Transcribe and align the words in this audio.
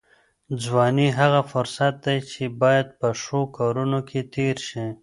ځواني 0.63 1.07
هغه 1.19 1.41
فرصت 1.51 1.93
دی 2.05 2.17
چې 2.31 2.43
باید 2.61 2.87
په 2.99 3.09
ښو 3.21 3.39
کارونو 3.57 3.99
کې 4.09 4.21
تېر 4.35 4.57
شي. 4.67 4.85